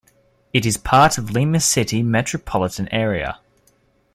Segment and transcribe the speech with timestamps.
[0.51, 3.39] It is part of Lima city metropolitan area.